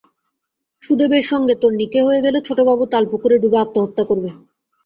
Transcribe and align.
সুদেবের 0.83 1.23
সঙ্গে 1.23 1.53
তোর 1.61 1.71
নিকে 1.79 1.99
হয়ে 2.07 2.23
গেলে 2.25 2.39
ছোটবাবু 2.47 2.83
তালপুকুরে 2.91 3.35
ডুবে 3.39 3.57
আত্মহত্যা 3.63 4.03
করবে। 4.09 4.29